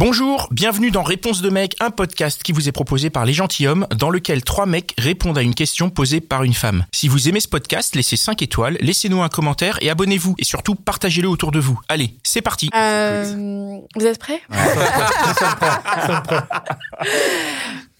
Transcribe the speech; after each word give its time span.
Bonjour, 0.00 0.48
bienvenue 0.50 0.90
dans 0.90 1.02
Réponse 1.02 1.42
de 1.42 1.50
mec, 1.50 1.76
un 1.78 1.90
podcast 1.90 2.42
qui 2.42 2.52
vous 2.52 2.70
est 2.70 2.72
proposé 2.72 3.10
par 3.10 3.26
les 3.26 3.34
gentilshommes, 3.34 3.86
dans 3.94 4.08
lequel 4.08 4.42
trois 4.42 4.64
mecs 4.64 4.94
répondent 4.96 5.36
à 5.36 5.42
une 5.42 5.54
question 5.54 5.90
posée 5.90 6.22
par 6.22 6.42
une 6.42 6.54
femme. 6.54 6.86
Si 6.90 7.06
vous 7.06 7.28
aimez 7.28 7.40
ce 7.40 7.48
podcast, 7.48 7.94
laissez 7.94 8.16
5 8.16 8.40
étoiles, 8.40 8.78
laissez-nous 8.80 9.20
un 9.20 9.28
commentaire 9.28 9.76
et 9.82 9.90
abonnez-vous. 9.90 10.36
Et 10.38 10.44
surtout, 10.44 10.74
partagez-le 10.74 11.28
autour 11.28 11.52
de 11.52 11.58
vous. 11.58 11.78
Allez, 11.90 12.14
c'est 12.22 12.40
parti 12.40 12.70
Euh, 12.74 13.76
vous 13.94 14.06
êtes 14.06 14.18
prêts? 14.18 14.40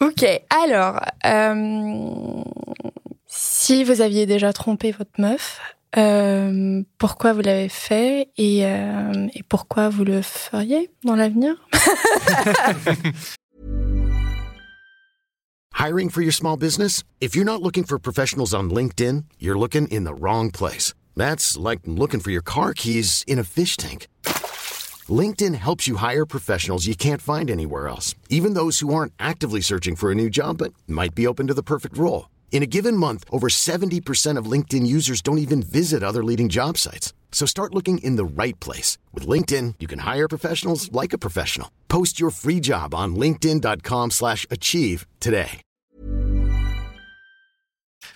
Ok, 0.01 0.25
alors, 0.65 0.99
euh, 1.27 2.43
si 3.27 3.85
vous 3.85 4.01
aviez 4.01 4.25
déjà 4.25 4.55
trompé 4.55 4.93
votre 4.93 5.11
meuf, 5.19 5.61
euh, 5.97 6.83
pourquoi 6.99 7.33
vous 7.33 7.41
l'avez 7.41 7.69
fait 7.69 8.29
et, 8.37 8.65
euh, 8.65 9.29
et 9.35 9.43
pourquoi 9.43 9.89
vous 9.89 10.05
le 10.05 10.23
feriez 10.23 10.91
dans 11.05 11.17
l'avenir 11.17 11.57
Hiring 15.75 16.11
for 16.11 16.21
your 16.21 16.33
small 16.33 16.57
business? 16.59 17.03
If 17.21 17.35
you're 17.35 17.47
not 17.47 17.63
looking 17.63 17.85
for 17.85 17.99
professionals 17.99 18.53
on 18.53 18.71
LinkedIn, 18.71 19.25
you're 19.39 19.59
looking 19.59 19.89
in 19.89 20.05
the 20.05 20.15
wrong 20.15 20.51
place. 20.51 20.93
That's 21.17 21.57
like 21.57 21.81
looking 21.87 22.21
for 22.21 22.31
your 22.31 22.43
car 22.43 22.75
keys 22.75 23.25
in 23.27 23.39
a 23.39 23.45
fish 23.45 23.79
tank. 23.79 24.07
LinkedIn 25.09 25.55
helps 25.55 25.89
you 25.89 25.97
hire 25.97 26.27
professionals 26.27 26.87
you 26.87 26.95
can't 26.95 27.23
find 27.23 27.51
anywhere 27.51 27.89
else, 27.89 28.15
even 28.29 28.55
those 28.55 28.81
who 28.81 28.93
aren't 28.95 29.15
actively 29.19 29.63
searching 29.63 29.97
for 29.97 30.13
a 30.13 30.15
new 30.15 30.29
job 30.29 30.59
but 30.59 30.75
might 30.87 31.15
be 31.15 31.27
open 31.27 31.47
to 31.47 31.55
the 31.55 31.63
perfect 31.63 31.97
role. 31.97 32.29
In 32.53 32.63
a 32.63 32.67
given 32.67 32.95
month, 32.97 33.25
over 33.31 33.49
70% 33.49 34.37
of 34.37 34.45
LinkedIn 34.51 34.87
users 34.87 35.23
don't 35.23 35.39
even 35.39 35.63
visit 35.63 36.03
other 36.03 36.23
leading 36.23 36.51
job 36.51 36.77
sites. 36.77 37.15
So 37.33 37.47
start 37.47 37.75
looking 37.75 37.99
in 37.99 38.17
the 38.17 38.25
right 38.27 38.59
place. 38.61 38.99
With 39.15 39.27
LinkedIn, 39.27 39.75
you 39.81 39.89
can 39.89 40.01
hire 40.01 40.29
professionals 40.29 40.93
like 40.93 41.15
a 41.15 41.19
professional. 41.19 41.71
Post 41.89 42.21
your 42.21 42.31
free 42.31 42.61
job 42.61 42.95
on 42.95 43.15
linkedin.com 43.17 44.11
slash 44.11 44.47
achieve 44.51 45.07
today. 45.21 45.63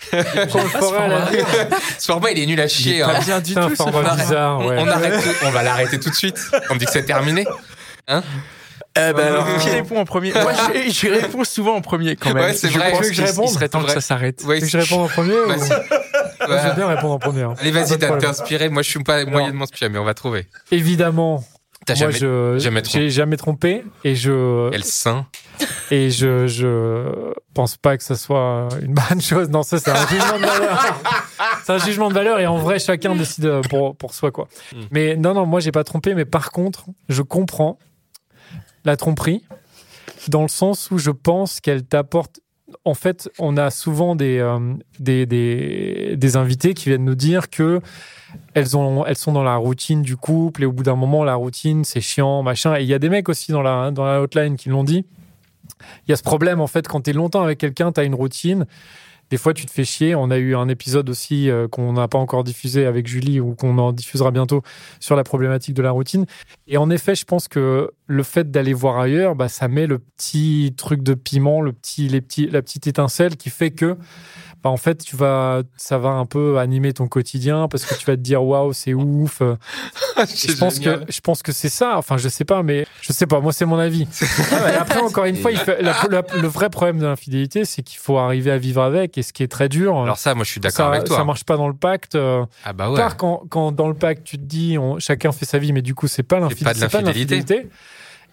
Ce 0.10 2.06
format, 2.06 2.30
il 2.32 2.38
est 2.40 2.46
nul 2.46 2.60
à 2.60 2.68
chier. 2.68 3.02
hein. 3.02 3.20
bien 3.24 3.40
du 3.40 3.52
C'est 3.52 3.58
un 3.58 3.68
tout. 3.70 3.76
format 3.76 4.00
On 4.00 4.04
arrête- 4.04 4.26
bizarre, 4.26 4.66
ouais. 4.66 4.76
On 4.78 4.86
arrête, 4.88 5.24
on 5.44 5.50
va 5.50 5.62
l'arrêter 5.62 5.98
tout 5.98 6.10
de 6.10 6.14
suite. 6.14 6.38
On 6.70 6.76
dit 6.76 6.84
que 6.84 6.90
c'est 6.92 7.04
terminé. 7.04 7.46
Euh, 8.96 9.12
bah, 9.12 9.26
alors, 9.26 9.56
qui 9.58 9.68
répond 9.70 9.98
en 9.98 10.04
premier? 10.04 10.32
Moi, 10.32 10.52
je, 10.52 10.90
je 10.90 11.08
réponds 11.08 11.42
souvent 11.44 11.74
en 11.74 11.80
premier 11.80 12.14
quand 12.14 12.32
même. 12.32 12.44
Ouais, 12.44 12.52
c'est 12.52 12.68
Je 12.70 12.78
vrai. 12.78 12.92
pense 12.92 13.00
que 13.00 13.06
je 13.08 13.12
qu'il- 13.12 13.24
réponde? 13.24 13.46
Il 13.48 13.52
serait 13.52 13.68
temps 13.68 13.82
que 13.82 13.90
ça 13.90 14.00
s'arrête. 14.00 14.42
Ouais, 14.44 14.58
Tu 14.60 14.66
veux 14.66 14.70
que 14.70 14.72
je 14.72 14.78
réponde 14.78 15.04
en 15.04 15.08
premier 15.08 15.34
ou... 15.34 15.48
Vas-y. 15.48 15.68
Moi, 15.68 15.78
Je 16.46 16.52
Ouais. 16.52 16.68
veux 16.68 16.74
bien 16.76 16.86
répondre 16.86 17.14
en 17.14 17.18
premier. 17.18 17.42
hein. 17.42 17.54
Allez, 17.60 17.70
vas-y, 17.72 17.98
t'es 17.98 18.26
inspiré. 18.26 18.68
Moi, 18.68 18.82
je 18.82 18.90
suis 18.90 19.02
pas 19.02 19.24
moyennement 19.24 19.64
inspiré, 19.64 19.88
mais 19.88 19.98
on 19.98 20.04
va 20.04 20.14
trouver. 20.14 20.46
Évidemment, 20.70 21.42
T'as 21.86 21.94
moi 21.94 22.10
jamais. 22.12 22.12
je 22.14 22.58
jamais 22.58 22.82
trompé. 22.82 23.00
j'ai 23.00 23.10
jamais 23.10 23.36
trompé 23.36 23.84
et 24.04 24.14
je 24.14 24.70
Elle 24.72 24.84
sein. 24.84 25.26
et 25.90 26.10
je 26.10 26.46
je 26.46 27.32
pense 27.52 27.76
pas 27.76 27.96
que 27.98 28.02
ça 28.02 28.14
soit 28.16 28.68
une 28.80 28.94
bonne 28.94 29.20
chose. 29.20 29.50
Non, 29.50 29.62
ça 29.62 29.78
c'est 29.78 29.90
un 29.90 30.06
jugement 30.06 30.38
de 30.38 30.46
valeur. 30.46 31.00
c'est 31.64 31.72
un 31.72 31.78
jugement 31.78 32.08
de 32.08 32.14
valeur 32.14 32.38
et 32.40 32.46
en 32.46 32.56
vrai 32.56 32.78
chacun 32.78 33.14
décide 33.14 33.44
euh, 33.44 33.60
pour 33.60 33.96
pour 33.96 34.14
soi 34.14 34.30
quoi. 34.30 34.48
Hmm. 34.74 34.80
Mais 34.92 35.16
non 35.16 35.34
non, 35.34 35.44
moi 35.46 35.60
j'ai 35.60 35.72
pas 35.72 35.84
trompé 35.84 36.14
mais 36.14 36.24
par 36.24 36.52
contre, 36.52 36.84
je 37.10 37.20
comprends 37.22 37.78
la 38.84 38.96
tromperie 38.96 39.44
dans 40.28 40.42
le 40.42 40.48
sens 40.48 40.90
où 40.90 40.98
je 40.98 41.10
pense 41.10 41.60
qu'elle 41.60 41.84
t'apporte 41.84 42.40
en 42.84 42.94
fait, 42.94 43.30
on 43.38 43.56
a 43.56 43.70
souvent 43.70 44.16
des, 44.16 44.38
euh, 44.38 44.58
des, 44.98 45.26
des, 45.26 46.16
des 46.16 46.36
invités 46.36 46.74
qui 46.74 46.88
viennent 46.88 47.04
nous 47.04 47.14
dire 47.14 47.50
que 47.50 47.80
elles, 48.54 48.76
ont, 48.76 49.04
elles 49.06 49.16
sont 49.16 49.32
dans 49.32 49.44
la 49.44 49.56
routine 49.56 50.02
du 50.02 50.16
couple 50.16 50.62
et 50.62 50.66
au 50.66 50.72
bout 50.72 50.82
d'un 50.82 50.96
moment, 50.96 51.24
la 51.24 51.34
routine, 51.34 51.84
c'est 51.84 52.00
chiant, 52.00 52.42
machin. 52.42 52.76
Et 52.76 52.82
il 52.82 52.88
y 52.88 52.94
a 52.94 52.98
des 52.98 53.10
mecs 53.10 53.28
aussi 53.28 53.52
dans 53.52 53.62
la, 53.62 53.90
dans 53.90 54.04
la 54.04 54.20
hotline 54.20 54.56
qui 54.56 54.70
l'ont 54.70 54.82
dit. 54.82 55.04
Il 56.06 56.10
y 56.10 56.12
a 56.12 56.16
ce 56.16 56.22
problème, 56.22 56.60
en 56.60 56.66
fait, 56.66 56.88
quand 56.88 57.02
tu 57.02 57.10
es 57.10 57.12
longtemps 57.12 57.42
avec 57.42 57.58
quelqu'un, 57.58 57.92
tu 57.92 58.00
as 58.00 58.04
une 58.04 58.14
routine. 58.14 58.66
Des 59.30 59.38
fois, 59.38 59.54
tu 59.54 59.66
te 59.66 59.70
fais 59.70 59.84
chier. 59.84 60.14
On 60.14 60.30
a 60.30 60.36
eu 60.36 60.54
un 60.54 60.68
épisode 60.68 61.08
aussi 61.08 61.50
euh, 61.50 61.68
qu'on 61.68 61.94
n'a 61.94 62.08
pas 62.08 62.18
encore 62.18 62.44
diffusé 62.44 62.86
avec 62.86 63.06
Julie 63.06 63.40
ou 63.40 63.54
qu'on 63.54 63.78
en 63.78 63.92
diffusera 63.92 64.30
bientôt 64.30 64.62
sur 65.00 65.16
la 65.16 65.24
problématique 65.24 65.74
de 65.74 65.82
la 65.82 65.90
routine. 65.90 66.26
Et 66.66 66.76
en 66.76 66.90
effet, 66.90 67.14
je 67.14 67.24
pense 67.24 67.48
que 67.48 67.90
le 68.06 68.22
fait 68.22 68.50
d'aller 68.50 68.74
voir 68.74 68.98
ailleurs, 68.98 69.34
bah, 69.34 69.48
ça 69.48 69.68
met 69.68 69.86
le 69.86 69.98
petit 69.98 70.74
truc 70.76 71.02
de 71.02 71.14
piment, 71.14 71.60
le 71.62 71.72
petit, 71.72 72.08
les 72.08 72.20
petits, 72.20 72.46
la 72.48 72.60
petite 72.62 72.86
étincelle 72.86 73.36
qui 73.36 73.48
fait 73.50 73.70
que, 73.70 73.96
bah, 74.62 74.70
en 74.70 74.76
fait, 74.76 75.02
tu 75.04 75.16
vas, 75.16 75.62
ça 75.76 75.98
va 75.98 76.10
un 76.10 76.26
peu 76.26 76.58
animer 76.58 76.92
ton 76.94 77.06
quotidien 77.06 77.68
parce 77.68 77.84
que 77.84 77.94
tu 77.94 78.04
vas 78.06 78.16
te 78.16 78.20
dire 78.22 78.42
waouh, 78.42 78.72
c'est 78.72 78.94
ouf. 78.94 79.40
Je 80.16 80.56
pense 80.56 80.78
que, 80.78 81.00
je 81.12 81.20
pense 81.20 81.42
que 81.42 81.50
c'est 81.52 81.68
ça. 81.68 81.98
Enfin, 81.98 82.16
je 82.18 82.28
sais 82.28 82.44
pas, 82.44 82.62
mais 82.62 82.86
je 83.00 83.12
sais 83.12 83.26
pas. 83.26 83.40
Moi, 83.40 83.52
c'est 83.52 83.64
mon 83.66 83.78
avis. 83.78 84.06
Et 84.22 84.76
après, 84.76 85.00
encore 85.00 85.24
une 85.24 85.36
fois, 85.36 85.50
il 85.50 85.58
fait- 85.58 85.82
la- 85.82 85.94
la- 86.10 86.22
le 86.40 86.46
vrai 86.48 86.70
problème 86.70 86.98
de 86.98 87.04
l'infidélité, 87.06 87.64
c'est 87.64 87.82
qu'il 87.82 87.98
faut 87.98 88.16
arriver 88.18 88.50
à 88.52 88.58
vivre 88.58 88.80
avec, 88.82 89.18
et 89.18 89.22
ce 89.22 89.32
qui 89.32 89.42
est 89.42 89.48
très 89.48 89.68
dur. 89.68 89.98
Alors 89.98 90.18
ça, 90.18 90.34
moi, 90.34 90.44
je 90.44 90.50
suis 90.50 90.60
d'accord 90.60 90.86
avec 90.92 91.04
toi. 91.04 91.16
ça 91.16 91.24
marche 91.24 91.44
pas 91.44 91.56
dans 91.56 91.68
le 91.68 91.74
pacte. 91.74 92.14
euh, 92.14 92.44
Ah 92.64 92.72
bah 92.72 92.90
ouais. 92.90 92.96
Car 92.96 93.16
quand, 93.16 93.42
quand 93.50 93.72
dans 93.72 93.88
le 93.88 93.94
pacte, 93.94 94.24
tu 94.24 94.38
te 94.38 94.44
dis 94.44 94.78
on, 94.78 94.98
chacun 94.98 95.32
fait 95.32 95.46
sa 95.46 95.58
vie, 95.58 95.72
mais 95.72 95.82
du 95.82 95.94
coup, 95.94 96.06
c'est 96.06 96.22
pas 96.22 96.38
l'infidélité. 96.40 97.68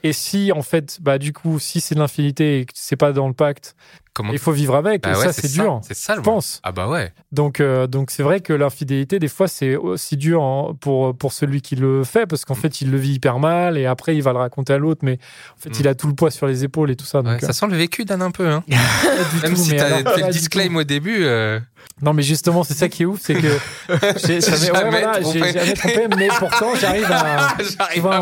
Et 0.03 0.13
si, 0.13 0.51
en 0.51 0.62
fait, 0.63 0.97
bah, 1.01 1.17
du 1.17 1.31
coup, 1.34 1.59
si 1.59 1.79
c'est 1.81 1.95
de 1.95 2.00
l'infidélité 2.00 2.59
et 2.59 2.66
que 2.66 2.72
c'est 2.75 2.95
pas 2.95 3.12
dans 3.13 3.28
le 3.28 3.34
pacte, 3.34 3.75
Comment 4.13 4.34
il 4.34 4.39
faut 4.39 4.51
vivre 4.51 4.75
avec. 4.75 5.03
Bah 5.03 5.12
et 5.13 5.16
ouais, 5.16 5.23
ça, 5.23 5.31
c'est 5.31 5.47
dur. 5.53 5.79
C'est 5.88 5.94
ça, 5.95 6.16
Je 6.16 6.19
pense. 6.19 6.59
Ah 6.63 6.73
bah 6.73 6.89
ouais. 6.89 7.13
Donc, 7.31 7.62
euh, 7.62 7.88
donc 7.88 8.11
c'est 8.11 8.23
vrai 8.23 8.41
que 8.41 8.51
l'infidélité, 8.51 9.19
des 9.19 9.29
fois, 9.29 9.47
c'est 9.47 9.78
aussi 9.78 10.17
dur 10.17 10.41
en- 10.41 10.73
pour, 10.73 11.16
pour 11.17 11.31
celui 11.31 11.61
qui 11.61 11.78
le 11.78 12.03
fait, 12.03 12.25
parce 12.25 12.44
qu'en 12.44 12.56
Mm. 12.56 12.57
fait, 12.57 12.81
il 12.81 12.91
le 12.91 12.97
vit 12.97 13.13
hyper 13.13 13.40
mal, 13.40 13.78
et 13.78 13.85
après, 13.85 14.13
il 14.17 14.22
va 14.22 14.34
le 14.34 14.40
raconter 14.40 14.73
à 14.73 14.78
l'autre, 14.79 15.00
mais 15.03 15.17
en 15.57 15.61
fait, 15.61 15.69
Mm. 15.69 15.73
il 15.79 15.88
a 15.88 15.95
tout 15.95 16.07
le 16.07 16.13
poids 16.13 16.29
sur 16.29 16.45
les 16.45 16.66
épaules 16.66 16.91
et 16.91 16.97
tout 16.97 17.06
ça. 17.06 17.22
Ouais, 17.22 17.40
ça 17.40 17.53
sent 17.53 17.67
le 17.67 17.78
vécu 17.78 18.03
d'un 18.03 18.19
un 18.19 18.31
peu. 18.31 18.50
Hein. 18.50 18.66
euh, 18.69 19.16
Même 19.44 19.53
tout, 19.53 19.61
si 19.63 19.69
t'as 19.78 19.85
fait 19.85 20.03
le 20.03 20.69
tout. 20.69 20.75
au 20.78 20.84
début. 20.84 21.23
euh, 21.23 21.61
Non, 22.01 22.13
mais 22.13 22.22
justement, 22.23 22.66
c'est 22.66 22.73
ça 22.73 22.90
qui 22.90 23.03
est 23.03 23.06
ouf, 23.06 23.19
c'est 23.22 23.35
que 23.35 23.47
j'ai 24.28 24.41
jamais, 24.41 24.72
ouais, 24.72 24.90
voilà, 24.90 25.22
jamais 25.22 25.73
trompé, 25.73 26.07
mais 26.17 26.28
pourtant, 26.38 26.72
j'arrive 26.79 27.09
à, 27.09 27.47
à 27.79 27.84
à, 27.85 28.19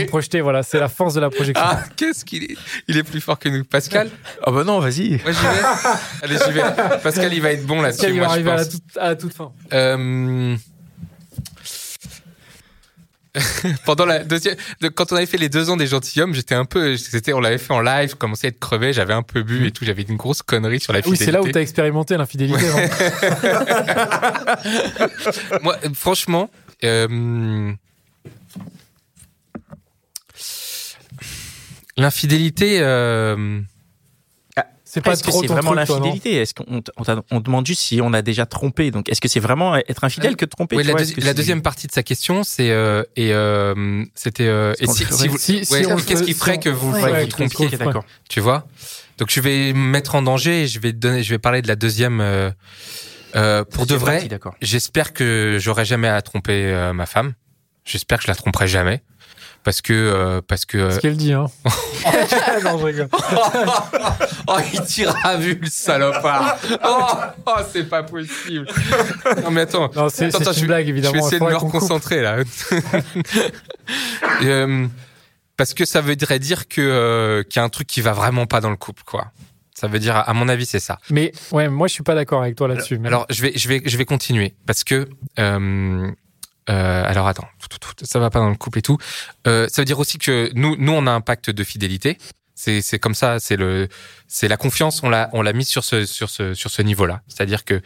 me 0.00 0.06
projeter. 0.06 0.40
Voilà, 0.40 0.64
c'est 0.64 0.80
la 0.80 0.88
force 1.02 1.14
de 1.14 1.20
la 1.20 1.30
projection. 1.30 1.64
Ah, 1.66 1.82
qu'est-ce 1.96 2.24
qu'il 2.24 2.44
est 2.44 2.56
Il 2.88 2.96
est 2.96 3.02
plus 3.02 3.20
fort 3.20 3.38
que 3.38 3.48
nous. 3.48 3.64
Pascal 3.64 4.08
Ah 4.44 4.50
bah 4.50 4.64
non, 4.64 4.78
vas-y. 4.80 5.20
Moi, 5.22 5.32
j'y 5.32 5.42
vais. 5.42 5.62
Allez, 6.22 6.36
j'y 6.46 6.52
vais. 6.52 6.62
Pascal, 7.02 7.32
il 7.32 7.40
va 7.42 7.52
être 7.52 7.66
bon 7.66 7.80
là-dessus, 7.82 8.02
qu'elle 8.02 8.12
va 8.12 8.18
moi, 8.18 8.26
je 8.28 8.32
arriver 8.32 8.50
à 8.50 8.56
la, 8.56 8.64
pense. 8.64 8.70
toute, 8.72 8.96
à 8.98 9.08
la 9.08 9.16
toute 9.16 9.34
fin. 9.34 9.52
Euh, 9.72 10.56
Pendant 13.86 14.04
la 14.04 14.18
deuxième, 14.24 14.56
de- 14.82 14.88
quand 14.88 15.10
on 15.10 15.16
avait 15.16 15.24
fait 15.24 15.38
les 15.38 15.48
deux 15.48 15.70
ans 15.70 15.76
des 15.78 15.86
gentilshommes, 15.86 16.34
j'étais 16.34 16.54
un 16.54 16.66
peu, 16.66 16.98
c'était, 16.98 17.32
on 17.32 17.40
l'avait 17.40 17.56
fait 17.56 17.72
en 17.72 17.80
live, 17.80 18.10
je 18.10 18.14
commençais 18.14 18.48
à 18.48 18.50
être 18.50 18.58
crevé, 18.58 18.92
j'avais 18.92 19.14
un 19.14 19.22
peu 19.22 19.42
bu 19.42 19.66
et 19.66 19.70
tout, 19.70 19.86
j'avais 19.86 20.02
une 20.02 20.16
grosse 20.18 20.42
connerie 20.42 20.80
sur 20.80 20.92
la 20.92 20.98
Oui, 20.98 21.04
fidélité. 21.16 21.24
c'est 21.24 21.32
là 21.32 21.40
où 21.40 21.48
tu 21.50 21.56
as 21.56 21.62
expérimenté 21.62 22.14
l'infidélité. 22.18 22.66
hein. 22.68 22.88
Moi, 25.62 25.76
euh, 25.82 25.88
franchement, 25.94 26.50
euh, 26.84 27.72
l'infidélité, 31.96 32.78
euh, 32.80 33.60
C'est 34.84 35.00
pas 35.00 35.12
Est-ce 35.12 35.22
que 35.22 35.30
trop 35.30 35.40
c'est 35.40 35.46
vraiment 35.46 35.72
l'infidélité? 35.72 36.34
Est-ce 36.34 36.52
qu'on 36.52 36.82
on 36.98 37.02
t'a- 37.04 37.22
on 37.30 37.40
demande 37.40 37.66
juste 37.66 37.80
si 37.80 38.00
on 38.02 38.12
a 38.12 38.20
déjà 38.20 38.44
trompé? 38.44 38.90
Donc, 38.90 39.08
est-ce 39.08 39.22
que 39.22 39.28
c'est 39.28 39.40
vraiment 39.40 39.74
être 39.76 40.04
infidèle 40.04 40.36
que 40.36 40.44
de 40.44 40.50
tromper? 40.50 40.76
oui, 40.76 40.82
la, 40.84 40.92
vois, 40.92 41.32
deuxième 41.32 41.62
partie 41.62 41.86
de 41.86 41.92
sa 41.92 42.02
question, 42.02 42.44
c'est 42.44 42.70
euh, 42.70 43.02
et 43.16 43.32
euh, 43.32 44.04
c'était 44.14 44.48
euh, 44.48 44.74
et 44.80 44.86
si, 44.86 45.06
si 45.06 45.28
vous, 45.28 45.38
Si- 45.38 45.64
si 45.64 45.72
ouais, 45.72 45.86
on 45.86 45.96
le 45.96 46.02
qu'est-ce 46.02 46.22
qui 46.24 46.34
ferait 46.34 46.54
si 46.54 46.60
que 46.60 46.68
vous, 46.68 46.92
Ouais, 46.92 47.00
vous 47.00 47.12
ouais, 47.12 47.26
trompiez, 47.26 47.70
qu'est-ce 47.70 47.76
Ok, 47.82 47.86
d'accord. 47.86 48.04
tu 48.28 48.40
vois? 48.40 48.66
Donc 49.16 49.30
je 49.30 49.40
vais 49.40 49.72
me 49.72 49.78
mettre 49.88 50.14
en 50.14 50.20
danger 50.20 50.64
et 50.64 50.66
je 50.66 50.78
vais 50.78 50.92
donner, 50.92 51.22
je 51.22 51.30
vais 51.30 51.38
parler 51.38 51.62
de 51.62 51.68
la 51.68 51.76
deuxième. 51.76 52.20
euh, 52.20 52.50
euh, 53.34 53.64
pour 53.64 53.86
de 53.86 53.92
C'est 53.94 53.96
vrai, 53.96 54.12
parti, 54.16 54.28
d'accord. 54.28 54.54
j'espère 54.60 55.14
que 55.14 55.56
j'aurai 55.58 55.86
jamais 55.86 56.08
à 56.08 56.20
tromper 56.20 56.66
euh, 56.66 56.92
ma 56.92 57.06
femme. 57.06 57.32
J'espère 57.86 58.18
que 58.18 58.24
je 58.24 58.28
la 58.28 58.34
tromperai 58.34 58.68
jamais. 58.68 59.00
Parce 59.64 59.80
que, 59.80 59.92
euh, 59.92 60.40
parce 60.46 60.64
que. 60.64 60.90
Ce 60.90 60.98
qu'elle 60.98 61.16
dit, 61.16 61.32
hein. 61.32 61.46
non, 62.64 62.78
je 62.78 62.84
rigole. 62.84 63.08
oh, 64.48 64.56
il 64.72 64.80
tire 64.82 65.14
à 65.24 65.36
vue, 65.36 65.58
le 65.60 65.68
salopard. 65.68 66.58
Oh, 66.84 67.06
oh, 67.46 67.52
c'est 67.72 67.88
pas 67.88 68.02
possible. 68.02 68.66
Non, 69.44 69.50
mais 69.52 69.62
attends. 69.62 69.90
Non, 69.94 70.08
c'est 70.08 70.24
une 70.24 70.30
je 70.32 70.66
blague, 70.66 70.86
Je 70.86 70.90
évidemment. 70.90 71.12
vais 71.12 71.18
essayer 71.20 71.38
de 71.38 71.44
me 71.44 71.54
reconcentrer, 71.56 72.22
là. 72.22 72.38
Euh, 74.42 74.86
parce 75.56 75.74
que 75.74 75.84
ça 75.84 76.00
voudrait 76.00 76.38
dire 76.40 76.66
que, 76.66 76.80
euh, 76.80 77.42
qu'il 77.44 77.56
y 77.56 77.58
a 77.60 77.64
un 77.64 77.68
truc 77.68 77.86
qui 77.86 78.00
va 78.00 78.12
vraiment 78.12 78.46
pas 78.46 78.60
dans 78.60 78.70
le 78.70 78.76
couple, 78.76 79.02
quoi. 79.06 79.26
Ça 79.74 79.86
veut 79.88 79.98
dire, 79.98 80.16
à 80.16 80.32
mon 80.34 80.48
avis, 80.48 80.66
c'est 80.66 80.80
ça. 80.80 80.98
Mais 81.10 81.32
ouais, 81.50 81.68
moi, 81.68 81.88
je 81.88 81.92
suis 81.92 82.02
pas 82.02 82.14
d'accord 82.14 82.42
avec 82.42 82.56
toi 82.56 82.68
là-dessus. 82.68 82.98
mais- 82.98 83.08
Alors, 83.08 83.26
je 83.30 83.42
vais, 83.42 83.52
je 83.56 83.68
vais, 83.68 83.82
je 83.84 83.96
vais 83.96 84.04
continuer 84.04 84.54
parce 84.66 84.84
que. 84.84 85.08
Euh, 85.38 86.10
euh, 86.70 87.04
alors 87.04 87.26
attends, 87.26 87.48
ça 88.02 88.18
va 88.18 88.30
pas 88.30 88.38
dans 88.38 88.50
le 88.50 88.56
couple 88.56 88.78
et 88.78 88.82
tout. 88.82 88.98
Euh, 89.46 89.68
ça 89.68 89.82
veut 89.82 89.86
dire 89.86 89.98
aussi 89.98 90.18
que 90.18 90.50
nous, 90.54 90.76
nous, 90.78 90.92
on 90.92 91.06
a 91.06 91.10
un 91.10 91.20
pacte 91.20 91.50
de 91.50 91.64
fidélité. 91.64 92.18
C'est, 92.54 92.80
c'est 92.80 92.98
comme 92.98 93.14
ça. 93.14 93.40
C'est 93.40 93.56
le, 93.56 93.88
c'est 94.28 94.46
la 94.46 94.56
confiance. 94.56 95.02
On 95.02 95.08
l'a, 95.08 95.28
on 95.32 95.42
l'a 95.42 95.52
mis 95.52 95.64
sur 95.64 95.82
ce, 95.82 96.04
sur 96.04 96.30
ce, 96.30 96.54
sur 96.54 96.70
ce 96.70 96.82
niveau-là. 96.82 97.22
C'est-à-dire 97.26 97.64
que 97.64 97.74
euh, 97.74 97.80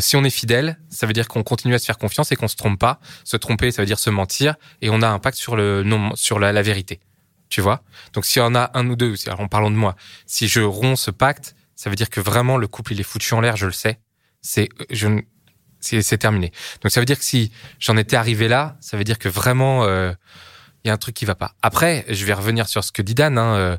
si 0.00 0.16
on 0.16 0.24
est 0.24 0.30
fidèle, 0.30 0.78
ça 0.90 1.06
veut 1.06 1.12
dire 1.12 1.28
qu'on 1.28 1.42
continue 1.42 1.74
à 1.74 1.78
se 1.78 1.86
faire 1.86 1.98
confiance 1.98 2.30
et 2.32 2.36
qu'on 2.36 2.48
se 2.48 2.56
trompe 2.56 2.78
pas. 2.78 3.00
Se 3.24 3.36
tromper, 3.36 3.70
ça 3.70 3.82
veut 3.82 3.86
dire 3.86 3.98
se 3.98 4.10
mentir. 4.10 4.56
Et 4.82 4.90
on 4.90 5.00
a 5.00 5.08
un 5.08 5.18
pacte 5.18 5.38
sur 5.38 5.56
le 5.56 5.82
non, 5.82 6.14
sur 6.14 6.38
la, 6.38 6.52
la 6.52 6.62
vérité. 6.62 7.00
Tu 7.48 7.62
vois? 7.62 7.82
Donc 8.12 8.26
s'il 8.26 8.42
y 8.42 8.44
en 8.44 8.54
a 8.54 8.70
un 8.74 8.86
ou 8.90 8.96
deux, 8.96 9.14
alors 9.26 9.40
en 9.40 9.48
parlant 9.48 9.70
de 9.70 9.76
moi, 9.76 9.96
si 10.26 10.48
je 10.48 10.60
romps 10.60 10.96
ce 10.96 11.10
pacte, 11.10 11.54
ça 11.76 11.88
veut 11.88 11.96
dire 11.96 12.10
que 12.10 12.20
vraiment 12.20 12.58
le 12.58 12.66
couple 12.66 12.92
il 12.92 13.00
est 13.00 13.04
foutu 13.04 13.32
en 13.32 13.40
l'air, 13.40 13.56
je 13.56 13.64
le 13.64 13.72
sais. 13.72 13.98
C'est 14.42 14.68
je 14.90 15.08
c'est 15.80 16.18
terminé. 16.18 16.52
Donc 16.82 16.92
ça 16.92 17.00
veut 17.00 17.06
dire 17.06 17.18
que 17.18 17.24
si 17.24 17.52
j'en 17.78 17.96
étais 17.96 18.16
arrivé 18.16 18.48
là, 18.48 18.76
ça 18.80 18.96
veut 18.96 19.04
dire 19.04 19.18
que 19.18 19.28
vraiment 19.28 19.84
euh, 19.84 20.12
il 20.84 20.88
y 20.88 20.90
a 20.90 20.94
un 20.94 20.98
truc 20.98 21.14
qui 21.14 21.24
va 21.24 21.34
pas. 21.34 21.54
Après, 21.62 22.04
je 22.08 22.24
vais 22.24 22.32
revenir 22.32 22.68
sur 22.68 22.84
ce 22.84 22.92
que 22.92 23.02
dit 23.02 23.14
Dan. 23.14 23.38
Hein, 23.38 23.54
euh, 23.56 23.76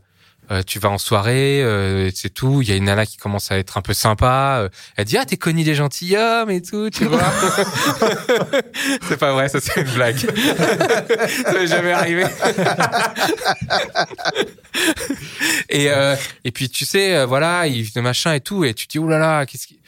euh, 0.52 0.64
tu 0.66 0.80
vas 0.80 0.90
en 0.90 0.98
soirée, 0.98 1.62
euh, 1.62 2.10
c'est 2.16 2.34
tout. 2.34 2.64
Il 2.64 2.70
y 2.70 2.72
a 2.72 2.76
une 2.76 2.86
nana 2.86 3.06
qui 3.06 3.18
commence 3.18 3.52
à 3.52 3.60
être 3.60 3.78
un 3.78 3.84
peu 3.84 3.94
sympa. 3.94 4.62
euh, 4.62 4.70
elle 4.96 5.06
dit 5.06 5.16
ah 5.16 5.24
t'es 5.26 5.38
connu 5.38 5.64
des 5.64 5.76
gentilshommes 5.76 6.50
et 6.50 6.64
tout, 6.64 6.90
tu 6.90 7.06
vois. 7.06 7.22
c'est 9.08 9.18
pas 9.18 9.32
vrai, 9.34 9.48
ça 9.50 9.60
c'est 9.62 9.82
une 9.82 9.92
blague. 9.92 10.18
ça 11.46 11.54
m'est 11.54 11.68
jamais 11.68 11.92
arrivé. 11.92 12.24
et 15.70 15.92
euh, 15.92 16.16
et 16.44 16.52
puis 16.52 16.68
tu 16.70 16.86
sais 16.86 17.16
euh, 17.16 17.26
voilà 17.28 17.68
il 17.68 17.88
machin 17.98 18.34
et 18.34 18.42
tout 18.42 18.66
et 18.66 18.74
tu 18.74 18.88
te 18.88 18.94
dis 18.94 19.00
oulala 19.00 19.46
qu'est-ce 19.46 19.68
qui 19.68 19.80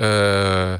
euh, 0.00 0.76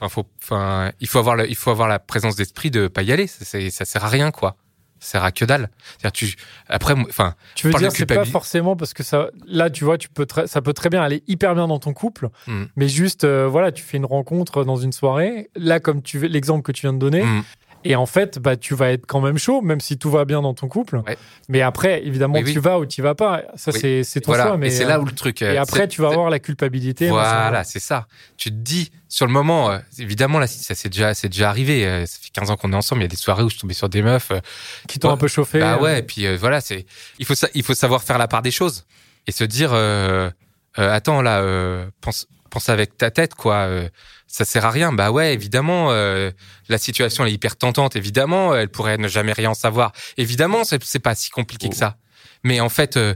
Enfin, 0.00 0.08
faut, 0.08 0.26
enfin, 0.42 0.90
il 1.00 1.06
faut 1.06 1.18
avoir 1.18 1.36
le, 1.36 1.48
il 1.48 1.54
faut 1.56 1.70
avoir 1.70 1.88
la 1.88 1.98
présence 1.98 2.36
d'esprit 2.36 2.70
de 2.70 2.88
pas 2.88 3.02
y 3.02 3.12
aller. 3.12 3.26
Ça, 3.26 3.44
ça 3.44 3.84
sert 3.84 4.04
à 4.04 4.08
rien, 4.08 4.30
quoi. 4.30 4.56
Ça 5.00 5.12
sert 5.12 5.24
à 5.24 5.32
que 5.32 5.44
dalle. 5.44 5.68
C'est-à-dire, 5.98 6.12
tu, 6.12 6.34
après, 6.66 6.94
enfin, 6.94 7.34
Tu 7.54 7.66
veux 7.66 7.72
dire 7.74 7.92
c'est 7.92 8.06
pas 8.06 8.24
forcément 8.32 8.74
parce 8.74 8.94
que 8.94 9.02
ça 9.02 9.28
là 9.46 9.68
tu 9.68 9.84
vois 9.84 9.98
tu 9.98 10.08
peux 10.08 10.26
ça 10.46 10.62
peut 10.62 10.72
très 10.72 10.88
bien 10.88 11.02
aller 11.02 11.22
hyper 11.28 11.54
bien 11.54 11.68
dans 11.68 11.78
ton 11.78 11.92
couple 11.92 12.30
Mm. 12.46 12.64
mais 12.76 12.88
juste 12.88 13.24
euh, 13.24 13.46
voilà 13.46 13.70
tu 13.70 13.82
fais 13.82 13.98
une 13.98 14.06
rencontre 14.06 14.64
dans 14.64 14.76
une 14.76 14.92
soirée 14.92 15.50
là 15.56 15.78
comme 15.78 16.00
tu 16.00 16.18
veux- 16.18 16.28
l'exemple 16.28 16.62
que 16.62 16.72
tu 16.72 16.82
viens 16.82 16.94
de 16.94 16.98
donner 16.98 17.22
Mm. 17.22 17.42
Et 17.84 17.96
en 17.96 18.06
fait 18.06 18.38
bah 18.38 18.56
tu 18.56 18.74
vas 18.74 18.90
être 18.92 19.06
quand 19.06 19.20
même 19.20 19.38
chaud 19.38 19.60
même 19.62 19.80
si 19.80 19.98
tout 19.98 20.10
va 20.10 20.24
bien 20.24 20.42
dans 20.42 20.54
ton 20.54 20.68
couple 20.68 20.96
Ouais. 21.06 21.16
mais 21.48 21.60
après 21.60 22.04
évidemment 22.06 22.34
Oui, 22.34 22.42
oui. 22.46 22.52
tu 22.52 22.60
vas 22.60 22.78
ou 22.78 22.86
tu 22.86 23.02
vas 23.02 23.14
pas 23.14 23.42
ça 23.56 23.70
Oui. 23.74 23.78
c'est 23.80 24.04
c'est 24.04 24.20
ton 24.20 24.30
voilà. 24.32 24.44
choix 24.46 24.56
mais 24.56 24.70
c'est 24.70 24.84
euh, 24.84 24.88
là 24.88 25.00
où 25.00 25.04
le 25.04 25.12
truc. 25.12 25.42
et 25.42 25.46
euh, 25.58 25.60
après 25.62 25.86
tu 25.88 26.00
vas 26.02 26.08
avoir 26.08 26.30
la 26.30 26.38
culpabilité 26.38 27.06
ça- 27.08 27.12
Voilà, 27.12 27.64
c'est 27.64 27.80
ça. 27.80 28.06
Tu 28.36 28.50
te 28.50 28.54
dis, 28.56 28.90
sur 29.08 29.26
le 29.26 29.32
moment, 29.32 29.70
euh, 29.70 29.78
évidemment, 29.98 30.38
là, 30.40 30.46
ça 30.48 30.74
c'est 30.74 30.88
déjà, 30.88 31.14
c'est 31.14 31.28
déjà 31.28 31.48
arrivé. 31.48 31.86
euh, 31.86 32.04
ça 32.06 32.18
fait 32.20 32.30
15 32.32 32.50
ans 32.50 32.56
qu'on 32.56 32.72
est 32.72 32.76
ensemble. 32.76 33.02
Il 33.02 33.04
y 33.04 33.06
a 33.06 33.08
des 33.08 33.16
soirées 33.16 33.42
où 33.44 33.50
je 33.50 33.56
tombais 33.58 33.74
sur 33.74 33.88
des 33.88 34.02
meufs. 34.02 34.30
euh, 34.32 34.40
qui 34.88 34.98
t'ont 34.98 35.10
un 35.10 35.16
peu 35.16 35.28
chauffé 35.28 35.60
Bah 35.60 35.76
euh, 35.78 35.82
ouais, 35.82 35.98
et 36.00 36.02
puis 36.02 36.26
euh, 36.26 36.36
voilà, 36.36 36.60
c'est 36.60 36.84
il 37.18 37.24
faut 37.26 37.34
sa- 37.36 37.48
il 37.54 37.62
faut 37.62 37.74
savoir 37.74 38.02
faire 38.02 38.18
la 38.18 38.26
part 38.28 38.42
des 38.42 38.50
choses 38.50 38.84
et 39.26 39.32
se 39.32 39.44
dire 39.44 39.70
euh, 39.72 40.30
euh, 40.78 40.92
attends 40.92 41.22
là 41.22 41.40
euh, 41.40 41.86
pense 42.00 42.26
pense 42.50 42.68
avec 42.68 42.96
ta 42.96 43.10
tête 43.10 43.34
quoi, 43.34 43.56
euh, 43.66 43.88
ça 44.36 44.44
sert 44.44 44.64
à 44.66 44.70
rien. 44.70 44.92
Bah 44.92 45.10
ouais, 45.12 45.32
évidemment 45.32 45.88
euh, 45.92 46.30
la 46.68 46.78
situation 46.78 47.24
elle 47.24 47.30
est 47.30 47.34
hyper 47.34 47.56
tentante, 47.56 47.94
évidemment, 47.96 48.54
elle 48.54 48.68
pourrait 48.68 48.98
ne 48.98 49.06
jamais 49.08 49.32
rien 49.32 49.54
savoir. 49.54 49.92
Évidemment, 50.16 50.62
c'est 50.64 50.98
pas 50.98 51.14
si 51.14 51.30
compliqué 51.30 51.68
que 51.68 51.76
ça. 51.76 51.96
Mais 52.42 52.58
en 52.60 52.68
fait 52.68 52.96
euh, 52.96 53.14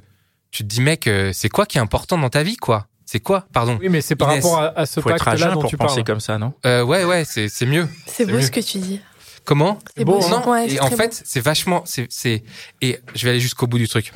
tu 0.51 0.63
te 0.63 0.69
dis 0.69 0.81
mec, 0.81 1.07
euh, 1.07 1.33
c'est 1.35 1.49
quoi 1.49 1.67
qui 1.67 1.79
est 1.79 1.81
important 1.81 2.17
dans 2.19 2.31
ta 2.31 2.43
vie 2.43 2.57
quoi? 2.57 2.87
C'est 3.05 3.21
quoi? 3.21 3.47
Pardon. 3.53 3.79
oui 3.81 3.89
mais 3.89 4.01
c'est 4.03 4.17
par 4.17 4.31
Inès, 4.33 4.45
rapport 4.45 4.61
à, 4.63 4.79
à 4.79 4.87
ce 4.87 5.01
Faut 5.01 5.11
être 5.11 5.23
à 5.27 5.33
pacte 5.33 5.41
là 5.41 5.47
jeun 5.47 5.55
dont 5.55 5.61
pour 5.63 5.71
tu 5.71 5.77
penser 5.77 5.95
parles 5.97 6.05
comme 6.05 6.21
ça, 6.21 6.39
non? 6.39 6.53
Euh, 6.67 6.85
ouais 6.85 7.05
ouais, 7.05 7.25
c'est 7.25 7.49
c'est 7.49 7.67
mieux. 7.67 7.89
C'est 8.07 8.27
beau 8.27 8.33
mieux. 8.35 8.43
ce 8.43 8.51
que 8.51 8.61
tu 8.61 8.79
dis. 8.79 9.01
Comment? 9.45 9.79
C'est 9.97 10.05
beau, 10.05 10.21
non, 10.29 10.47
Ouais, 10.51 10.71
et 10.71 10.79
en 10.79 10.91
fait, 10.91 11.23
c'est 11.25 11.41
vachement, 11.41 11.83
c'est, 11.87 12.07
c'est, 12.11 12.45
et 12.83 12.99
je 13.15 13.25
vais 13.25 13.31
aller 13.31 13.41
jusqu'au 13.41 13.67
bout 13.67 13.79
du 13.79 13.89
truc. 13.89 14.13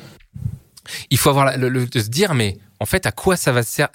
Il 1.09 1.17
faut 1.17 1.29
avoir 1.31 1.45
la- 1.45 1.57
le, 1.57 1.69
le- 1.69 1.87
de 1.87 1.99
se 1.99 2.09
dire, 2.09 2.35
mais 2.35 2.59
en 2.79 2.85
fait, 2.85 3.07
à 3.07 3.11
quoi 3.11 3.35
ça 3.35 3.51
va 3.51 3.63
servir 3.63 3.89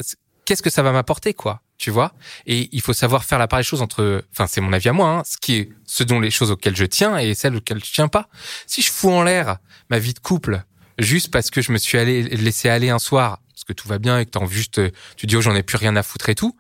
Qu'est-ce 0.44 0.62
que 0.62 0.70
ça 0.70 0.82
va 0.82 0.90
m'apporter, 0.90 1.34
quoi? 1.34 1.60
Tu 1.79 1.91
vois 1.91 2.13
Et 2.47 2.69
il 2.73 2.81
faut 2.81 2.93
savoir 2.93 3.25
faire 3.25 3.39
la 3.39 3.47
part 3.47 3.61
des 3.61 3.65
choses 3.65 3.83
entre, 3.83 4.25
enfin, 4.33 4.49
c'est 4.49 4.61
mon 4.61 4.73
avis 4.73 4.89
à 4.89 4.93
moi, 4.93 5.09
hein, 5.11 5.23
ce 5.25 5.39
qui 5.39 5.57
est, 5.57 5.69
ce 5.87 6.03
dont 6.03 6.19
les 6.19 6.31
choses 6.31 6.51
auxquelles 6.51 6.77
je 6.77 6.85
tiens 6.85 7.17
et 7.19 7.35
celles 7.35 7.55
auxquelles 7.55 7.85
je 7.85 7.93
tiens 7.93 8.09
pas. 8.09 8.29
Si 8.67 8.83
je 8.83 8.91
fous 8.91 9.11
en 9.11 9.23
l'air 9.23 9.59
ma 9.89 10.01
vie 10.01 10.13
de 10.13 10.19
couple 10.19 10.63
juste 10.99 11.31
parce 11.31 11.51
que 11.51 11.63
je 11.63 11.71
me 11.71 11.79
suis 11.79 11.97
allé 11.97 12.25
laissé 12.25 12.69
aller 12.69 12.91
un 12.91 12.99
soir, 12.99 13.39
parce 13.53 13.65
que 13.65 13.73
tout 13.73 13.87
va 13.87 13.99
bien 13.99 14.19
et 14.19 14.27
que 14.27 14.31
t'en 14.31 14.47
juste, 14.47 14.81
tu 15.17 15.27
dis 15.27 15.37
oh 15.37 15.41
j'en 15.41 15.55
ai 15.55 15.63
plus 15.63 15.77
rien 15.77 15.95
à 15.95 16.03
foutre 16.03 16.29
et 16.29 16.35
tout, 16.35 16.57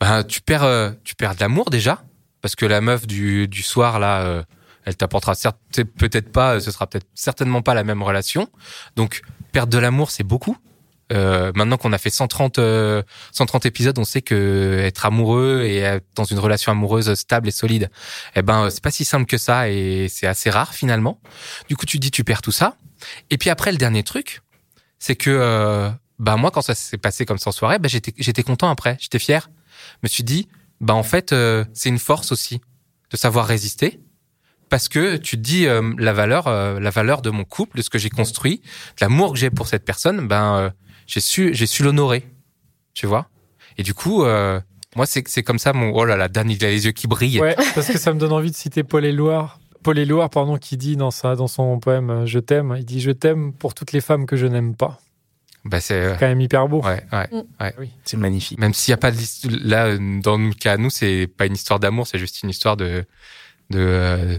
ben 0.00 0.24
tu 0.24 0.40
perds, 0.40 0.64
euh, 0.64 0.90
tu 1.04 1.14
perds 1.14 1.36
de 1.36 1.40
l'amour 1.40 1.70
déjà 1.70 2.02
parce 2.40 2.56
que 2.56 2.66
la 2.66 2.80
meuf 2.80 3.06
du, 3.06 3.48
du 3.48 3.62
soir 3.62 3.98
là, 3.98 4.22
euh, 4.22 4.42
elle 4.84 4.96
t'apportera 4.96 5.34
certes 5.34 5.58
peut-être 5.96 6.32
pas, 6.32 6.54
euh, 6.54 6.60
ce 6.60 6.70
sera 6.70 6.86
peut-être 6.86 7.06
certainement 7.14 7.62
pas 7.62 7.74
la 7.74 7.84
même 7.84 8.02
relation. 8.02 8.48
Donc 8.96 9.22
perdre 9.52 9.72
de 9.72 9.78
l'amour, 9.78 10.10
c'est 10.10 10.24
beaucoup. 10.24 10.56
Euh, 11.12 11.52
maintenant 11.54 11.78
qu'on 11.78 11.92
a 11.92 11.98
fait 11.98 12.10
130 12.10 12.58
euh, 12.58 13.02
130 13.32 13.64
épisodes, 13.66 13.98
on 13.98 14.04
sait 14.04 14.20
que 14.20 14.80
être 14.82 15.06
amoureux 15.06 15.62
et 15.64 15.78
être 15.78 16.04
dans 16.14 16.24
une 16.24 16.38
relation 16.38 16.70
amoureuse 16.70 17.14
stable 17.14 17.48
et 17.48 17.50
solide, 17.50 17.90
eh 18.36 18.42
ben 18.42 18.68
c'est 18.70 18.82
pas 18.82 18.90
si 18.90 19.04
simple 19.04 19.24
que 19.26 19.38
ça 19.38 19.70
et 19.70 20.08
c'est 20.10 20.26
assez 20.26 20.50
rare 20.50 20.74
finalement. 20.74 21.20
Du 21.68 21.76
coup, 21.76 21.86
tu 21.86 21.98
dis 21.98 22.10
tu 22.10 22.24
perds 22.24 22.42
tout 22.42 22.52
ça. 22.52 22.76
Et 23.30 23.38
puis 23.38 23.50
après 23.50 23.72
le 23.72 23.78
dernier 23.78 24.02
truc, 24.02 24.42
c'est 24.98 25.16
que 25.16 25.30
euh, 25.30 25.90
bah 26.18 26.36
moi 26.36 26.50
quand 26.50 26.62
ça 26.62 26.74
s'est 26.74 26.98
passé 26.98 27.24
comme 27.24 27.38
ça 27.38 27.50
en 27.50 27.52
soirée, 27.52 27.78
bah 27.78 27.88
j'étais 27.88 28.12
j'étais 28.18 28.42
content 28.42 28.68
après, 28.68 28.96
j'étais 29.00 29.18
fier. 29.18 29.50
Je 29.94 29.98
me 30.04 30.08
suis 30.08 30.24
dit 30.24 30.48
bah 30.80 30.94
en 30.94 31.02
fait 31.02 31.32
euh, 31.32 31.64
c'est 31.72 31.88
une 31.88 31.98
force 31.98 32.32
aussi 32.32 32.60
de 33.10 33.16
savoir 33.16 33.46
résister 33.46 34.00
parce 34.68 34.88
que 34.88 35.16
tu 35.16 35.36
te 35.36 35.42
dis 35.42 35.66
euh, 35.66 35.94
la 35.98 36.12
valeur 36.12 36.50
la 36.80 36.90
valeur 36.90 37.22
de 37.22 37.30
mon 37.30 37.44
couple 37.44 37.78
de 37.78 37.82
ce 37.82 37.90
que 37.90 37.98
j'ai 37.98 38.10
construit 38.10 38.58
de 38.58 39.04
l'amour 39.04 39.32
que 39.32 39.38
j'ai 39.38 39.50
pour 39.50 39.68
cette 39.68 39.84
personne 39.84 40.26
ben 40.28 40.72
j'ai 41.08 41.18
su 41.20 41.52
j'ai 41.54 41.66
su 41.66 41.82
l'honorer 41.82 42.24
tu 42.94 43.06
vois? 43.08 43.28
Et 43.76 43.82
du 43.82 43.94
coup 43.94 44.22
euh, 44.24 44.60
moi 44.94 45.06
c'est 45.06 45.26
c'est 45.28 45.42
comme 45.42 45.58
ça 45.58 45.72
mon 45.72 45.90
oh 45.92 46.04
là 46.04 46.16
là 46.16 46.28
Dan 46.28 46.48
il 46.50 46.64
a 46.64 46.68
les 46.70 46.86
yeux 46.86 46.92
qui 46.92 47.08
brillent 47.08 47.40
Ouais, 47.40 47.56
parce 47.74 47.88
que 47.88 47.98
ça 47.98 48.12
me 48.12 48.18
donne 48.20 48.32
envie 48.32 48.50
de 48.52 48.56
citer 48.56 48.84
Paul 48.84 49.04
Éluard. 49.04 49.58
Paul 49.82 49.96
Éluard, 49.98 50.28
pardon, 50.30 50.56
qui 50.58 50.76
dit 50.76 50.96
dans, 50.96 51.12
sa, 51.12 51.36
dans 51.36 51.46
son 51.46 51.78
poème 51.78 52.10
euh, 52.10 52.26
Je 52.26 52.40
t'aime, 52.40 52.74
il 52.78 52.84
dit 52.84 53.00
Je 53.00 53.10
t'aime 53.12 53.52
pour 53.52 53.74
toutes 53.74 53.92
les 53.92 54.00
femmes 54.00 54.26
que 54.26 54.36
je 54.36 54.46
n'aime 54.46 54.74
pas. 54.74 55.00
bah 55.64 55.80
c'est 55.80 56.16
Quand 56.18 56.26
même 56.26 56.40
hyper 56.40 56.66
beau. 56.68 56.82
ouais 56.82 57.02
ouais 57.12 57.88
C'est 58.04 58.16
magnifique. 58.16 58.58
même 58.58 58.74
s'il 58.74 58.90
y 58.90 58.94
a 58.94 58.96
pas 58.98 59.12
de 59.12 59.18
là 59.62 59.96
dans 60.22 60.36
le 60.36 60.52
cas 60.52 60.72
à 60.74 60.76
nous 60.76 60.90
c'est 60.90 61.28
pas 61.28 61.46
une 61.46 61.54
histoire 61.54 61.78
d'amour 61.80 62.06
c'est 62.08 62.18
juste 62.18 62.42
une 62.42 62.50
histoire 62.50 62.76
de 62.76 63.04
de 63.70 63.78
euh, 63.78 64.36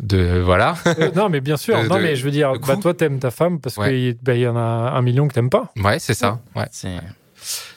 de 0.00 0.40
voilà 0.44 0.74
Euh, 0.86 1.10
non, 1.14 1.28
mais 1.28 1.40
bien 1.40 1.56
sûr. 1.56 1.80
De- 1.82 1.88
non, 1.88 1.96
de- 1.96 2.00
mais 2.02 2.16
je 2.16 2.24
veux 2.24 2.30
dire, 2.30 2.52
bah, 2.66 2.76
toi, 2.76 2.94
t'aimes 2.94 3.18
ta 3.18 3.30
femme 3.30 3.60
parce 3.60 3.76
Ouais. 3.76 3.88
qu'il 3.90 4.16
bah, 4.22 4.34
il 4.34 4.40
y 4.40 4.46
en 4.48 4.56
a 4.56 4.60
un 4.60 5.02
million 5.02 5.26
que 5.28 5.34
t'aimes 5.34 5.50
pas. 5.50 5.72
ouais 5.82 5.98
c'est 5.98 6.14
ça 6.14 6.40
ouais 6.54 6.66
C'est 6.70 6.96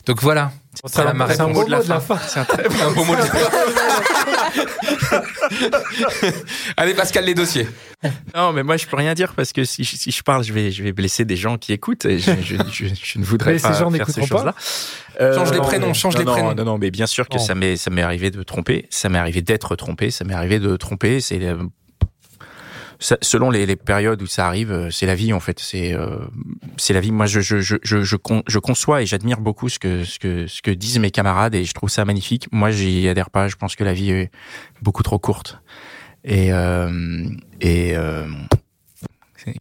donc 0.05 0.21
voilà 0.23 0.51
C'est 0.85 0.99
un, 1.01 1.13
ma 1.13 1.29
c'est 1.29 1.41
un 1.41 1.47
beau 1.49 1.61
mot 1.61 1.65
de 1.65 1.89
la 1.89 1.99
fin. 1.99 2.17
c'est 2.27 2.39
un 2.39 2.45
très 2.45 2.63
un 2.83 2.91
beau 2.91 3.03
mot 3.03 3.15
de 3.15 3.21
allez 6.77 6.93
Pascal 6.93 7.25
les 7.25 7.33
dossiers 7.35 7.67
Non, 8.35 8.53
mais 8.53 8.63
moi, 8.63 8.77
je 8.77 8.87
peux 8.87 8.95
rien 8.97 9.13
dire 9.13 9.33
parce 9.35 9.51
que 9.53 9.63
si, 9.63 9.83
je- 9.83 9.95
si 9.95 10.11
je 10.11 10.23
parle, 10.23 10.43
je 10.43 10.53
vais, 10.53 10.71
je 10.71 10.83
vais 10.83 10.91
blesser 10.91 11.25
des 11.25 11.35
gens 11.35 11.57
qui 11.57 11.73
écoutent 11.73 12.05
et 12.05 12.17
je, 12.19 12.31
je, 12.41 12.55
je, 12.71 12.85
je 13.01 13.19
ne 13.19 13.23
voudrais 13.23 13.53
Mais 13.53 13.59
ces 13.59 13.67
pas 13.67 13.73
gens 13.73 13.91
faire 13.91 14.07
ces 14.07 14.21
n'écouteront 14.21 14.25
choses-là. 14.37 14.55
Euh, 15.21 15.35
Change 15.35 15.51
les 15.53 15.59
prénoms, 15.59 15.87
non, 15.87 15.93
change 15.93 16.13
non, 16.15 16.19
les 16.19 16.25
non, 16.25 16.31
prénoms. 16.33 16.53
Non, 16.55 16.63
non, 16.63 16.77
mais 16.77 16.91
bien 16.91 17.07
sûr 17.07 17.27
que 17.27 17.37
Non. 17.37 17.43
ça 17.43 17.55
m'est, 17.55 17.75
ça 17.75 17.89
m'est 17.89 18.01
arrivé 18.01 18.31
de 18.31 18.41
tromper, 18.43 18.87
ça 18.89 19.09
m'est 19.09 19.17
arrivé 19.19 19.41
d'être 19.41 19.75
trompé, 19.75 20.11
ça 20.11 20.23
m'est 20.23 20.33
arrivé 20.33 20.59
de 20.59 20.75
tromper. 20.77 21.19
C'est 21.19 21.43
euh, 21.43 21.57
ça- 22.99 23.17
selon 23.21 23.49
les, 23.49 23.65
les 23.65 23.75
périodes 23.75 24.21
où 24.21 24.27
ça 24.27 24.45
arrive, 24.45 24.71
euh, 24.71 24.89
c'est 24.91 25.05
la 25.05 25.15
vie 25.15 25.31
en 25.33 25.39
fait. 25.39 25.59
C'est, 25.59 25.93
euh, 25.93 26.17
c'est 26.77 26.93
la 26.93 26.99
vie. 27.01 27.11
Moi, 27.11 27.25
je, 27.25 27.39
je, 27.39 27.59
je, 27.59 27.77
je, 27.81 28.01
je, 28.03 28.15
con- 28.17 28.43
je 28.47 28.59
conçois 28.59 29.01
et 29.01 29.05
j'admire 29.05 29.39
beaucoup 29.39 29.69
ce 29.69 29.79
que, 29.79 30.03
ce 30.03 30.19
que, 30.19 30.47
ce 30.47 30.61
que 30.61 30.71
disent 30.71 30.99
mes 30.99 31.11
camarades 31.11 31.55
et 31.55 31.63
je 31.63 31.73
trouve 31.73 31.89
ça 31.89 32.03
magnifique. 32.05 32.47
Moi, 32.51 32.71
j'y 32.71 33.07
adhère 33.07 33.29
pas. 33.29 33.47
Je 33.47 33.55
pense 33.55 33.75
que 33.75 33.83
la 33.83 33.93
vie 33.93 34.11
est 34.11 34.31
beaucoup 34.81 35.03
trop 35.03 35.17
courte. 35.19 35.59
Et, 36.25 36.51
euh, 36.51 37.29
et 37.61 37.95
euh, 37.95 38.25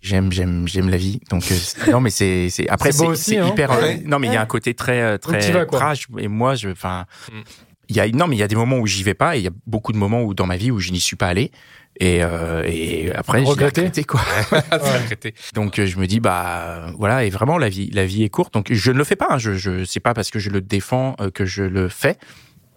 j'aime, 0.02 0.32
j'aime, 0.32 0.66
j'aime 0.66 0.88
la 0.88 0.96
vie. 0.96 1.20
Donc 1.30 1.44
euh, 1.50 1.90
non, 1.92 2.00
mais 2.00 2.10
c'est, 2.10 2.50
c'est 2.50 2.68
après 2.68 2.90
C'est 2.92 3.38
hein. 3.38 3.48
hyper. 3.48 3.72
euh, 3.72 3.80
Ouais. 3.82 4.02
non, 4.04 4.18
mais 4.18 4.26
il 4.26 4.32
y 4.32 4.36
a 4.36 4.42
un 4.42 4.46
côté 4.46 4.74
très, 4.74 5.18
très 5.18 5.38
vas. 5.52 5.94
Et 6.18 6.28
moi, 6.28 6.54
je, 6.54 6.68
enfin, 6.70 7.06
Mm. 7.30 7.40
il 7.88 7.96
y 7.96 8.00
a 8.00 8.08
non, 8.08 8.26
mais 8.26 8.36
il 8.36 8.38
y 8.38 8.42
a 8.42 8.48
des 8.48 8.56
moments 8.56 8.78
où 8.78 8.86
j'y 8.86 9.02
vais 9.02 9.14
pas 9.14 9.36
et 9.36 9.40
il 9.40 9.44
y 9.44 9.48
a 9.48 9.52
beaucoup 9.66 9.92
de 9.92 9.98
moments 9.98 10.22
où 10.22 10.34
dans 10.34 10.46
ma 10.46 10.56
vie 10.56 10.70
où 10.70 10.80
je 10.80 10.90
n'y 10.90 11.00
suis 11.00 11.16
pas 11.16 11.28
allé. 11.28 11.52
Et, 12.00 12.22
euh, 12.22 12.62
et 12.64 13.12
après, 13.12 13.40
j'ai 13.40 13.44
Regretté. 13.50 14.04
quoi. 14.04 14.20
Donc 15.54 15.78
euh, 15.78 15.86
je 15.86 15.98
me 15.98 16.06
dis 16.06 16.20
bah 16.20 16.92
voilà 16.96 17.24
et 17.24 17.30
vraiment 17.30 17.58
la 17.58 17.68
vie 17.68 17.90
la 17.92 18.06
vie 18.06 18.22
est 18.22 18.28
courte. 18.28 18.54
Donc 18.54 18.72
je 18.72 18.92
ne 18.92 18.98
le 18.98 19.04
fais 19.04 19.16
pas 19.16 19.26
hein. 19.30 19.38
je 19.38 19.54
je 19.54 19.84
c'est 19.84 20.00
pas 20.00 20.14
parce 20.14 20.30
que 20.30 20.38
je 20.38 20.50
le 20.50 20.60
défends 20.60 21.16
euh, 21.20 21.30
que 21.30 21.44
je 21.44 21.62
le 21.64 21.88
fais. 21.88 22.16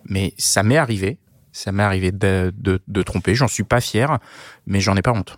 Mais 0.10 0.34
ça 0.38 0.64
m'est 0.64 0.78
arrivé. 0.78 1.20
Ça 1.52 1.72
m'est 1.72 1.84
arrivé 1.84 2.12
de, 2.12 2.52
de, 2.58 2.82
de 2.88 3.04
tromper. 3.04 3.36
J'en 3.36 3.48
suis 3.48 3.64
pas 3.64 3.82
fier 3.82 4.18
mais 4.66 4.80
j'en 4.80 4.96
ai 4.96 5.02
pas 5.02 5.12
honte. 5.12 5.38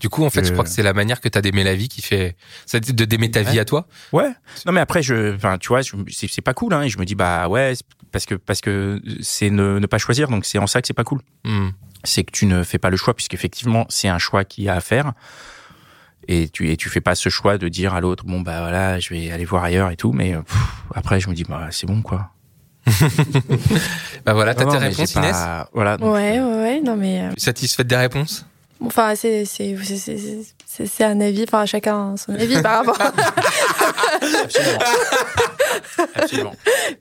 Du 0.00 0.08
coup, 0.10 0.24
en 0.24 0.28
fait, 0.30 0.40
je 0.42 0.48
Je- 0.48 0.52
crois 0.52 0.64
que 0.64 0.70
c'est 0.70 0.82
la 0.82 0.92
manière 0.92 1.20
que 1.20 1.28
tu 1.28 1.38
as 1.38 1.40
d'aimer 1.40 1.64
la 1.64 1.74
vie 1.74 1.88
qui 1.88 2.02
fait. 2.02 2.36
C'est 2.66 2.92
de 2.94 3.04
d'aimer 3.04 3.30
ta 3.30 3.42
vie 3.42 3.58
à 3.58 3.64
toi. 3.64 3.86
ouais. 4.12 4.28
Non 4.66 4.72
mais 4.72 4.80
après 4.80 5.02
je 5.02 5.34
enfin 5.34 5.56
tu 5.58 5.68
vois 5.68 5.80
c'est 5.82 6.28
c'est 6.28 6.42
pas 6.42 6.52
cool 6.54 6.74
hein. 6.74 6.82
Et 6.82 6.88
je 6.88 6.98
me 6.98 7.04
dis 7.04 7.14
bah 7.14 7.48
ouais 7.48 7.72
parce 8.12 8.26
que 8.26 8.34
parce 8.34 8.60
que 8.60 9.00
c'est 9.22 9.50
ne, 9.50 9.78
ne 9.78 9.86
pas 9.86 9.98
choisir. 9.98 10.28
Donc 10.28 10.44
c'est 10.44 10.58
en 10.58 10.66
ça 10.66 10.80
que 10.82 10.86
c'est 10.86 10.94
pas 10.94 11.04
cool. 11.04 11.20
Hmm. 11.44 11.68
C'est 12.06 12.24
que 12.24 12.30
tu 12.32 12.46
ne 12.46 12.62
fais 12.62 12.78
pas 12.78 12.88
le 12.90 12.96
choix 12.96 13.12
puisqu'effectivement 13.14 13.84
c'est 13.90 14.08
un 14.08 14.18
choix 14.18 14.44
qu'il 14.44 14.64
y 14.64 14.68
a 14.70 14.74
à 14.74 14.80
faire 14.80 15.12
et 16.28 16.48
tu 16.48 16.70
et 16.70 16.76
tu 16.76 16.88
fais 16.88 17.00
pas 17.02 17.14
ce 17.14 17.28
choix 17.28 17.58
de 17.58 17.68
dire 17.68 17.92
à 17.94 18.00
l'autre 18.00 18.24
bon 18.24 18.40
bah 18.40 18.60
voilà 18.60 18.98
je 18.98 19.12
vais 19.12 19.30
aller 19.30 19.44
voir 19.44 19.62
ailleurs 19.64 19.90
et 19.90 19.96
tout 19.96 20.12
mais 20.12 20.34
euh, 20.34 20.40
pff, 20.42 20.56
après 20.94 21.20
je 21.20 21.28
me 21.28 21.34
dis 21.34 21.44
bah 21.44 21.68
c'est 21.70 21.86
bon 21.86 22.00
quoi 22.02 22.30
Bah 24.24 24.32
voilà, 24.32 24.54
t'as 24.54 24.64
tes 24.64 24.76
réponses, 24.78 25.14
Inès. 25.14 25.32
pas- 25.32 25.68
Voilà. 25.72 25.96
donc, 25.96 26.12
Ouais, 26.14 26.38
ouais, 26.40 26.54
ouais. 26.62 26.80
Non, 26.80 26.94
mais. 26.96 27.20
euh, 27.22 27.30
Satisfaite 27.36 27.86
des 27.88 27.96
réponses? 27.96 28.46
Enfin, 28.84 29.14
c'est. 29.16 29.44
c'est- 29.44 29.76
c'est- 29.82 29.96
c'est- 29.96 30.42
c'est 30.66 30.86
c'est 30.86 31.04
un 31.04 31.20
avis, 31.20 31.44
enfin 31.44 31.64
chacun 31.66 32.16
son 32.16 32.34
avis 32.34 32.60
par 32.62 32.84
rapport. 32.84 32.98
Absolument. 34.44 34.78
Absolument. 36.14 36.54